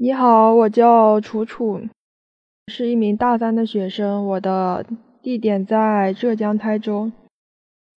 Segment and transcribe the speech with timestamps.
[0.00, 1.80] 你好，我叫楚楚，
[2.68, 4.86] 是一名大三的学生，我的
[5.22, 7.10] 地点在浙江台州。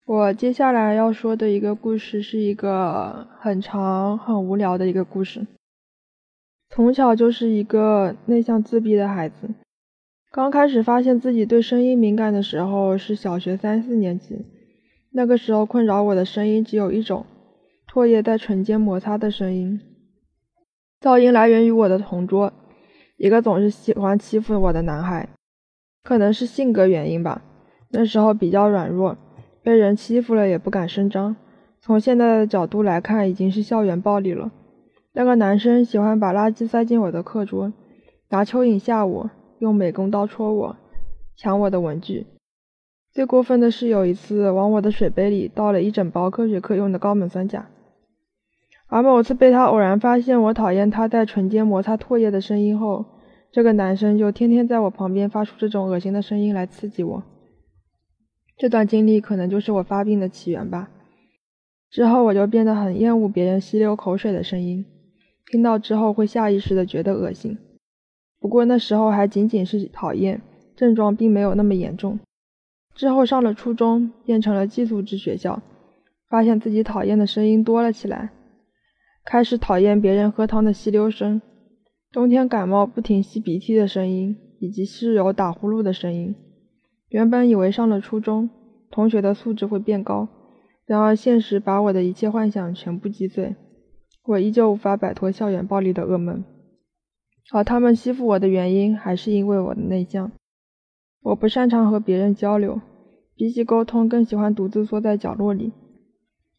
[0.08, 5.46] 我接下来要说的一个故事是一个很长、很无聊的一个故事。
[6.72, 9.52] 从小就是一个内向自闭的孩子，
[10.32, 14.44] 刚开始发现自己对声音敏感的时候是小学三四年级，
[15.12, 17.28] 那个时候困扰我的声音只有一种，
[17.88, 19.80] 唾液在唇间摩擦的声音。
[21.02, 22.54] 噪音来源于我的同桌，
[23.18, 25.28] 一个总是喜欢欺负我的男孩，
[26.04, 27.42] 可能是性格原因吧。
[27.90, 29.18] 那时候比较软弱，
[29.64, 31.36] 被人欺负了也不敢声张。
[31.80, 34.52] 从现在的角度来看，已经是校园暴力了。
[35.14, 37.74] 那个男生喜欢把垃圾塞进我的课桌，
[38.30, 40.78] 拿蚯蚓吓我，用美工刀戳我，
[41.36, 42.28] 抢我的文具。
[43.12, 47.68] 最过分的是有一次往我的水杯里倒了一整包科学课用的高锰酸钾。
[48.92, 53.06] 而某次被他偶然发现我讨厌他在唇间摩擦唾液的声音后，
[53.50, 57.24] 这个男生就天天在我旁边发出这种恶心的声音来刺激我。
[58.58, 60.90] 这段经历可能就是我发病的起源吧。
[61.90, 64.86] 之后我就变得很厌恶别人吸溜口水的声音，
[65.50, 67.58] 听到之后会下意识的觉得恶心。
[68.42, 70.42] 不过那时候还仅仅是讨厌，
[70.76, 72.20] 症状并没有那么严重。
[72.94, 75.62] 之后上了初中，变成了寄宿制学校，
[76.28, 78.32] 发现自己讨厌的声音多了起来。
[79.24, 81.42] 开始讨厌别人喝汤的吸溜声，
[82.12, 86.36] 冬天感冒不停吸鼻涕的声音，以及室友打呼噜的声音。
[87.10, 88.50] 原本以为上了初中，
[88.90, 90.28] 同学的素质会变高，
[90.86, 93.56] 然而现实把我的一切幻想全部击碎。
[94.24, 96.44] 我依旧无法摆脱校园暴力的噩梦，
[97.54, 100.32] 而他们欺负我的原因，还是因为我的内向。
[101.22, 102.82] 我不擅长和别人交流，
[103.36, 105.72] 比起沟通，更喜欢独自缩在角落里，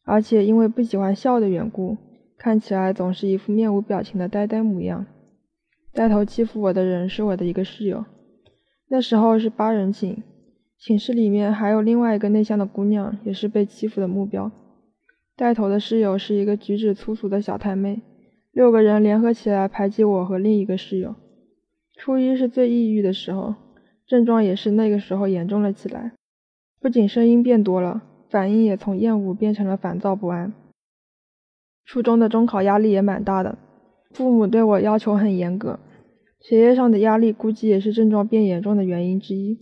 [0.04, 1.96] 而且因为不喜欢笑的缘故。
[2.42, 5.06] 看起来总是一副面无表情的呆呆模样。
[5.92, 8.04] 带头欺负我的人是我的一个室友，
[8.88, 10.24] 那时候是八人寝，
[10.76, 14.50] 寝室里面还有另外一个内向的姑娘，也是被欺负的目标。
[15.36, 18.02] 带头的室友是一个举止粗俗的小太妹，
[18.50, 21.14] 六个人联合起来排挤我和另一个室友。
[21.94, 23.54] 初一是最抑郁的时候，
[24.04, 26.10] 症状也是那个时候严重了起来，
[26.80, 30.52] 不仅声音变多了，反应也从厌恶变成了烦躁不安。
[31.84, 33.58] 初中的中考压力也蛮大的，
[34.12, 35.80] 父母对我要求很严格，
[36.40, 39.58] 学业上的压力估计也是症状变严重的原因之一。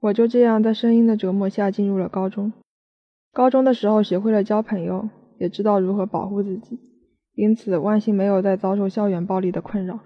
[0.00, 2.52] 我就这样在声音的折磨下进入了高中。
[3.32, 5.08] 高中的时候学会了交朋友，
[5.38, 6.78] 也知道如何保护自己，
[7.34, 10.00] 因此万幸没有再遭受校园暴力的困扰。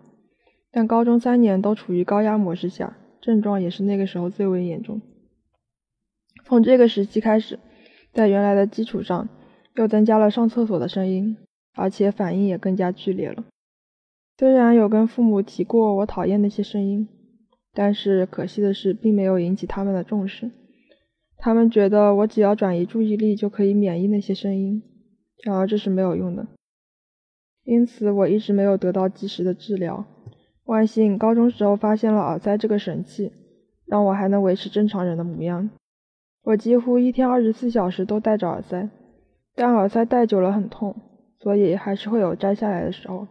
[0.70, 5.00] 但高中三年都处于高压模式下，症状也是那个时候最为严重。
[6.44, 7.58] 从这个时期开始，
[8.12, 9.28] 在原来的基础上。
[9.76, 11.36] 又增加了上厕所的声音，
[11.74, 13.44] 而且反应也更加剧烈了。
[14.38, 17.08] 虽然有跟父母提过我讨厌那些声音，
[17.72, 20.50] 但是可惜的是，并没有引起他们的重视。
[21.38, 24.82] 他们觉得我只要转移注意力就可以免疫那些声音，
[25.44, 26.46] 然而这是没有用的。
[27.64, 30.06] 因此，我一直没有得到及时的治疗。
[30.64, 33.32] 万幸，高中时候发现了耳塞这个神器，
[33.84, 35.68] 让我还能维持正常人的模样。
[36.42, 38.88] 我几乎一天二十四小时都戴着耳塞。
[39.56, 40.94] 但耳塞戴久了很痛，
[41.40, 43.26] 所以还是会有摘下来的时候。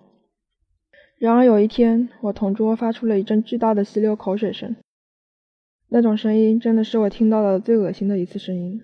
[1.20, 4.76] 然而有一天，我同桌发出了一阵巨大的吸溜口水声，
[5.88, 8.82] 那种声音真的是我听到的最恶心的一次声音，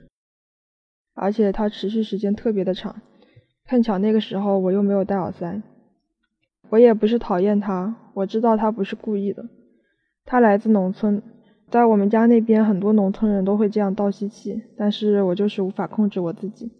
[1.15, 3.01] 而且它持续时间特别的长。
[3.65, 5.61] 碰巧那个时候我又没有戴耳塞，
[6.69, 9.49] 我也不是讨厌他，我知道他不是故意的。
[10.25, 11.23] 他来自农村，
[11.69, 16.71] 在我们家那边很多农村人都会这样倒吸气，但是我就是无法控制我自己。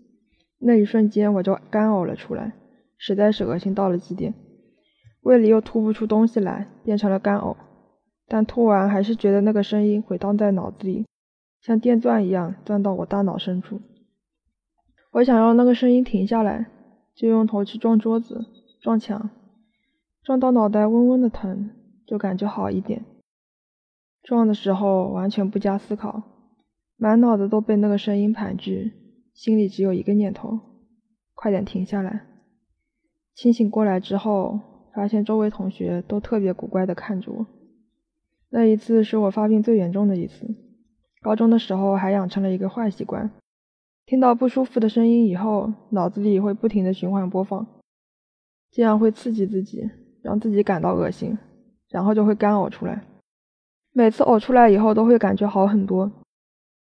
[0.62, 2.54] 那一瞬间我就干呕了出来，
[2.98, 4.34] 实在是恶心到了极点，
[5.22, 7.58] 胃里又吐不出东西来，变成了干呕。
[8.28, 11.06] 但吐完还是觉得那个声音回荡在脑子里，
[11.62, 13.82] 像电钻一样钻到我大脑深处。
[15.12, 16.68] 我想要那个声音停下来，
[17.16, 18.46] 就用头去撞桌子、
[18.82, 19.32] 撞墙，
[20.24, 21.72] 撞到脑袋嗡嗡的疼，
[22.06, 23.04] 就感觉好一点。
[24.24, 26.22] 撞的时候完全不加思考，
[26.96, 28.94] 满脑子都被那个声音盘踞。
[29.34, 30.60] 心里只有一个念头：
[31.34, 32.28] 快点停下来。
[33.34, 34.60] 清醒过来之后，
[34.94, 37.46] 发现周围同学都特别古怪地看着我。
[38.50, 40.54] 那一次是我发病最严重的一次。
[41.22, 43.32] 高中的时候还养成了一个坏习惯：
[44.06, 47.66] 听到不舒服的声音以后，脑子里会不停地循环播放，
[48.72, 49.90] 这样会刺激自己，
[50.22, 51.38] 让自己感到恶心，
[51.90, 53.06] 然后就会干呕出来。
[53.94, 56.12] 每次呕出来以后，都会感觉好很多。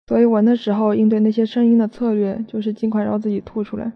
[0.07, 3.93] 所以我那时候应对那些声音的策略就是尽快让自己吐出来。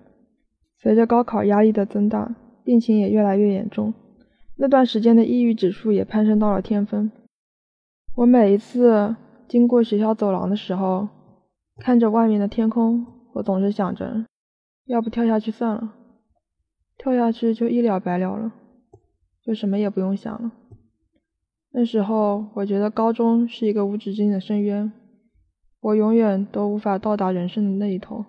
[0.78, 3.94] 随着高考压力的增大，病情也越来越严重，
[4.56, 7.12] 那段时间的抑郁指数也攀升到了天峰。
[8.16, 9.16] 我每一次
[9.48, 11.08] 经过学校走廊的时候，
[11.78, 14.26] 看着外面的天空，我总是想着，
[14.86, 15.94] 要不跳下去算了，
[16.98, 18.52] 跳下去就一了百了了，
[19.44, 20.52] 就什么也不用想了。
[21.72, 24.92] 那时候我觉得高中是一个无止境的深渊，
[25.82, 28.26] 我永远都无法到达人生的那一头。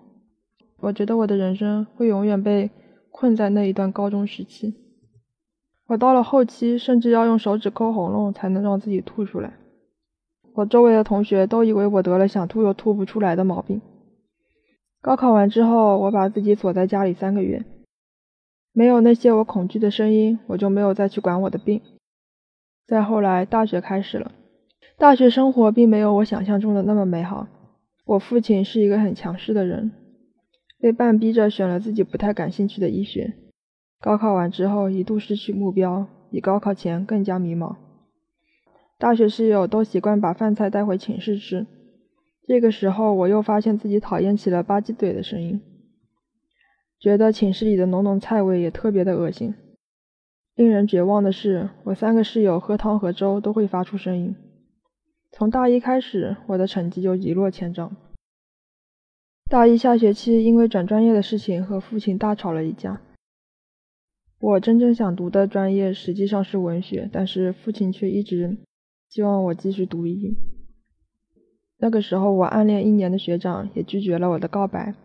[0.79, 2.71] 我觉得我的人生会永远被
[3.11, 4.75] 困在那一段高中时期。
[5.87, 9.53] 我到了后期，甚至要用手指抠喉咙才能让自己吐出来。
[10.53, 13.81] 我周围的同学都以为我得了想吐又吐不出来的毛病。
[15.01, 17.65] 高考完之后，我把自己锁在家里三个月，
[18.71, 21.81] 没有那些我恐惧的声音，我就没有再去管我的病。
[22.87, 24.31] 再后来，大学开始了，
[25.01, 27.47] 大学生活并没有我想象中的那么美好。
[28.05, 29.91] 我父亲是一个很强势的人，
[30.79, 33.33] 被半逼着选了自己不太感兴趣的医学。
[33.99, 37.77] 高考完之后，一度失去目标，比高考前更加迷茫。
[38.99, 41.65] 大学室友都习惯把饭菜带回寝室吃，
[42.45, 45.59] 这个时候我又发现自己讨厌起了吧唧嘴的声音，
[46.99, 49.55] 觉得寝室里的浓浓菜味也特别的恶心。
[50.53, 54.35] 令人绝望的是，我三个室友喝汤和粥都会发出声音。
[55.31, 57.95] 从大一开始，我的成绩就一落千丈。
[59.49, 63.01] 大一下学期，因为转专业的事情和父亲大吵了一架。
[64.39, 68.57] 我真正想读的专业实际上是文学，但是父亲却一直。
[69.09, 70.35] 希望我继续读医。
[71.77, 74.95] 那个时候，我暗恋一年的学长也拒绝了我的告白。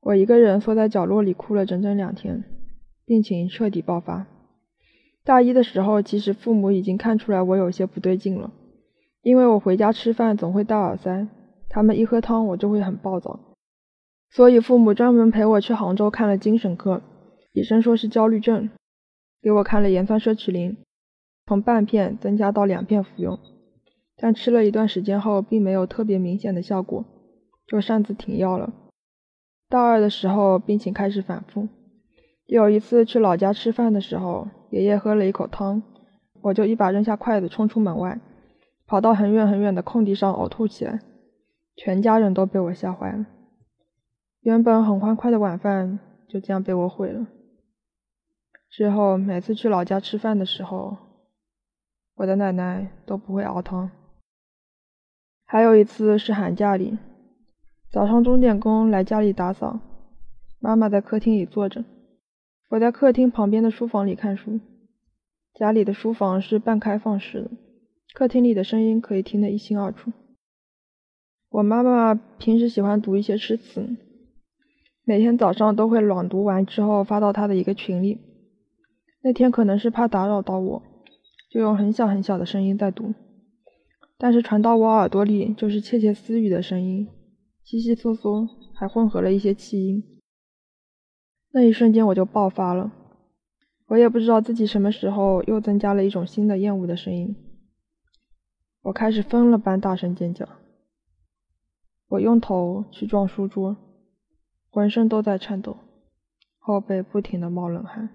[0.00, 2.44] 我一个人缩在角落里哭了整整两天，
[3.04, 4.26] 病情彻底爆发。
[5.24, 8.52] 大一的时候，其实父母已经看出来我有些不对劲了，
[9.28, 11.28] 因为我回家吃饭总会戴耳塞，
[11.68, 13.38] 他们一喝汤我就会很暴躁，
[14.30, 17.02] 所以父母专门陪我去杭州看了精神科，
[17.52, 18.70] 医生说是焦虑症，
[19.42, 20.78] 给我看了盐酸奢侈林。
[21.46, 23.38] 从半片增加到两片服用，
[24.16, 27.04] 但吃了一段时间后，并没有特别明显的效果，
[27.66, 28.72] 就擅自停药了。
[29.68, 31.68] 大二的时候，病情开始反复。
[32.46, 35.82] 有一次去老家吃饭的时候，爷爷喝了一口汤，
[36.40, 38.18] 我就一把扔下筷子，冲出门外，
[38.88, 41.00] 跑到很远很远的空地上呕吐起来，
[41.76, 43.26] 全家人都被我吓坏了。
[44.40, 47.26] 原本很欢快的晚饭就这样被我毁了。
[48.70, 50.96] 之后每次去老家吃饭的时候，
[52.14, 53.90] 我的奶奶都不会熬汤。
[55.44, 56.96] 还有一次是寒假里，
[57.90, 59.80] 早上钟点工来家里打扫，
[60.60, 61.84] 妈妈在客厅里坐着，
[62.70, 64.58] 我在客厅旁边的书房里看书。
[65.52, 67.50] 家里的书房是半开放式的，
[68.14, 70.12] 客厅里的声音可以听得一清二楚。
[71.50, 73.96] 我妈妈平时喜欢读一些诗词，
[75.04, 78.18] 每天早上都会朗读完之后发到她的一个群里。
[79.22, 80.82] 那天可能是怕打扰到我。
[81.50, 83.14] 就用很小很小的声音在读，
[84.18, 87.08] 但是传到我耳朵里就是窃窃私语的声音，
[87.64, 90.04] 悉悉嗦嗦，还混合了一些气音。
[91.50, 92.92] 那一瞬间我就爆发了，
[93.86, 97.34] 我也不知道自己什么时候又增加了一种新的厌恶的声音。
[98.88, 100.48] 我开始疯了般大声尖叫，
[102.08, 103.76] 我用头去撞书桌，
[104.70, 105.76] 浑身都在颤抖，
[106.58, 108.08] 后背不停的冒冷汗。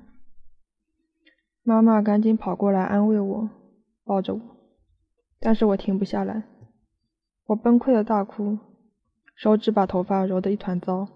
[1.61, 3.49] 妈妈赶紧跑过来安慰我，
[4.03, 4.41] 抱着我，
[5.39, 6.43] 但是我停不下来，
[7.45, 8.57] 我崩溃的大哭，
[9.35, 11.07] 手指把头发揉得一团糟。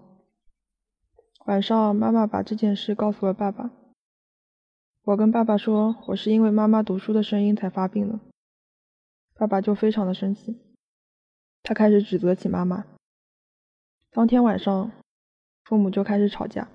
[1.46, 3.72] 晚上，妈妈把这件事告诉了爸爸，
[5.02, 8.20] 我跟爸爸说我是因为妈妈读书的声音才发病的，
[9.38, 10.58] 爸爸就非常的生气，
[11.62, 12.84] 他开始指责起妈妈。
[14.10, 14.90] 当天晚上，
[15.62, 16.68] 父母就开始吵架，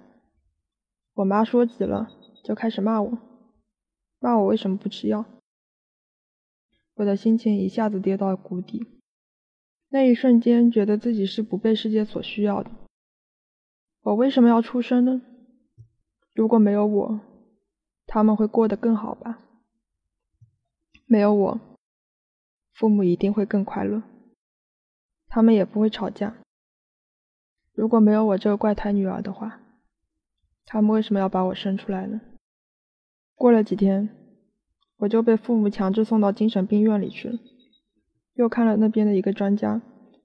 [1.13, 2.09] 我妈说急了，
[2.41, 3.17] 就开始骂我。
[4.19, 5.25] 骂我为什么不吃药？
[6.93, 8.87] 我的心情一下子跌到谷底。
[9.89, 12.71] 那一瞬间，觉得自己是不被世界所需要的。
[14.03, 15.21] 我为什么要出生呢？
[16.33, 17.19] 如果没有我，
[18.05, 19.39] 他们会过得更好吧？
[21.05, 21.59] 没有我，
[22.73, 24.03] 父母一定会更快乐，
[25.27, 26.35] 他们也不会吵架。
[27.71, 29.61] 如果没有我这个怪胎女儿的话，
[30.65, 32.21] 他们为什么要把我生出来呢？
[33.35, 34.09] 过了几天，
[34.97, 37.39] 我就被父母强制送到精神病院里去了。
[38.33, 39.81] 又看了那边的一个专家，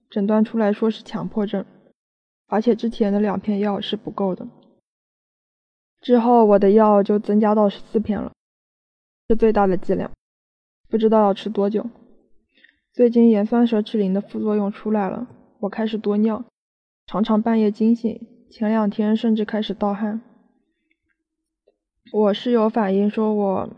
[0.08, 1.66] 诊断出来说是强迫症，
[2.46, 4.48] 而且之前的两片药是不够的。
[6.00, 8.32] 之后我的药就增加到十四片了，
[9.28, 10.10] 是最大的剂量，
[10.88, 11.84] 不知道要吃多久。
[12.98, 15.28] 最近盐酸蛇齿灵的副作用出来了，
[15.60, 16.44] 我开始多尿，
[17.06, 20.20] 常常半夜惊醒，前两天甚至开始盗汗。
[22.12, 23.70] 我室友反映说，我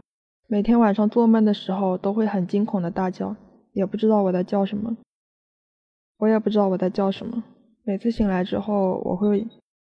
[0.48, 3.36] 每天晚上做梦的时候都会很惊恐的大叫，
[3.74, 4.96] 也不知道我在叫什么。
[6.16, 7.44] 我也不知道我在叫什么。
[7.84, 9.46] 每次醒来之后，我会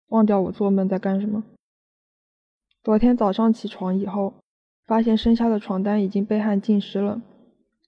[0.09, 1.43] 忘掉我做梦在干什么。
[2.83, 4.35] 昨天早上起床以后，
[4.85, 7.23] 发现身下的床单已经被汗浸湿了，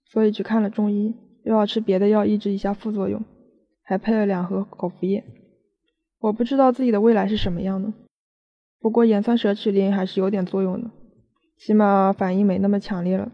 [0.06, 3.22] 所以去看了中医，又要吃别的药抑制一下副作用，
[3.82, 5.22] 还配了两盒口服液。
[6.18, 7.92] 我不知道自己的未来是什么样的，
[8.80, 10.90] 不过盐酸舍曲林还是有点作用的，
[11.56, 13.30] 起码反应没那么强烈了。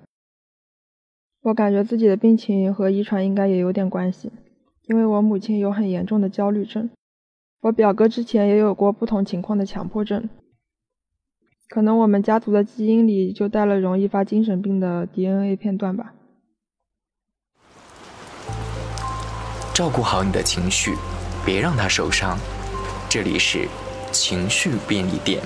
[1.43, 4.31] 我感觉自己的病情和遗传应该也有点关系。
[4.87, 6.91] 因为我母亲有很严重的焦虑症，
[7.61, 10.29] 我表哥之前也有过不同情况的强迫症，
[11.69, 16.17] 可能我们家族的基因里就带了容易发精神病的 DNA 片段吧。
[19.81, 20.95] 照顾好你的情绪，
[21.43, 22.39] 别让它受伤。
[23.09, 23.67] 这里是
[24.13, 25.43] 情绪便利店。